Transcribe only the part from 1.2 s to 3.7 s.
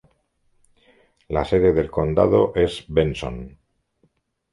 La sede del condado es Benson.